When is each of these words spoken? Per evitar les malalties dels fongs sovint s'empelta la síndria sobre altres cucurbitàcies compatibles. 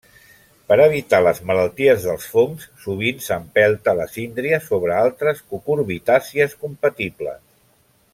Per 0.71 0.75
evitar 0.85 1.17
les 1.25 1.41
malalties 1.49 2.07
dels 2.07 2.25
fongs 2.31 2.65
sovint 2.85 3.21
s'empelta 3.25 3.93
la 4.01 4.07
síndria 4.15 4.61
sobre 4.71 4.97
altres 5.03 5.43
cucurbitàcies 5.53 6.57
compatibles. 6.65 7.39